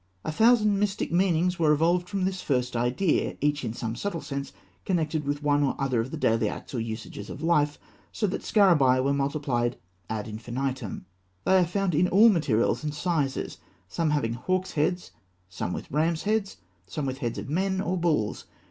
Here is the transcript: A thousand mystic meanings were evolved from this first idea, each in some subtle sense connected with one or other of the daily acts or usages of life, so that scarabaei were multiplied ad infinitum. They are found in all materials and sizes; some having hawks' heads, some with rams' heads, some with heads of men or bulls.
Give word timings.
A 0.25 0.31
thousand 0.31 0.79
mystic 0.79 1.11
meanings 1.11 1.59
were 1.59 1.71
evolved 1.71 2.09
from 2.09 2.25
this 2.25 2.41
first 2.41 2.75
idea, 2.75 3.37
each 3.39 3.63
in 3.63 3.71
some 3.71 3.95
subtle 3.95 4.19
sense 4.21 4.51
connected 4.83 5.25
with 5.27 5.43
one 5.43 5.61
or 5.61 5.75
other 5.77 6.01
of 6.01 6.09
the 6.09 6.17
daily 6.17 6.49
acts 6.49 6.73
or 6.73 6.79
usages 6.79 7.29
of 7.29 7.43
life, 7.43 7.77
so 8.11 8.25
that 8.25 8.41
scarabaei 8.41 9.03
were 9.03 9.13
multiplied 9.13 9.77
ad 10.09 10.27
infinitum. 10.27 11.05
They 11.45 11.59
are 11.59 11.67
found 11.67 11.93
in 11.93 12.07
all 12.07 12.29
materials 12.29 12.83
and 12.83 12.95
sizes; 12.95 13.59
some 13.87 14.09
having 14.09 14.33
hawks' 14.33 14.71
heads, 14.71 15.11
some 15.49 15.71
with 15.71 15.91
rams' 15.91 16.23
heads, 16.23 16.57
some 16.87 17.05
with 17.05 17.19
heads 17.19 17.37
of 17.37 17.47
men 17.47 17.79
or 17.79 17.95
bulls. 17.95 18.47